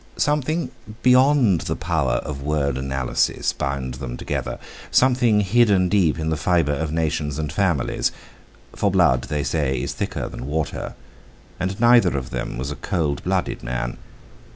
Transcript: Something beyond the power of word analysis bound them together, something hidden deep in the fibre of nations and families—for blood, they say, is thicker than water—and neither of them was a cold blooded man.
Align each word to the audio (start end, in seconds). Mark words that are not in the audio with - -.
Something 0.17 0.71
beyond 1.03 1.61
the 1.61 1.75
power 1.75 2.13
of 2.25 2.41
word 2.41 2.75
analysis 2.75 3.53
bound 3.53 3.93
them 4.01 4.17
together, 4.17 4.57
something 4.89 5.41
hidden 5.41 5.89
deep 5.89 6.17
in 6.17 6.31
the 6.31 6.37
fibre 6.37 6.71
of 6.73 6.91
nations 6.91 7.37
and 7.37 7.53
families—for 7.53 8.89
blood, 8.89 9.25
they 9.25 9.43
say, 9.43 9.79
is 9.79 9.93
thicker 9.93 10.27
than 10.27 10.47
water—and 10.47 11.79
neither 11.79 12.17
of 12.17 12.31
them 12.31 12.57
was 12.57 12.71
a 12.71 12.75
cold 12.77 13.23
blooded 13.23 13.61
man. 13.61 13.99